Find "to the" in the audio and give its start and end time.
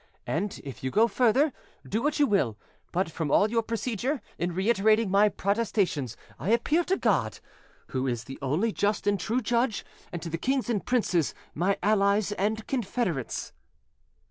10.23-10.39